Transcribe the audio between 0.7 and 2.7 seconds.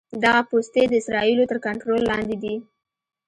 د اسرائیلو تر کنټرول لاندې دي.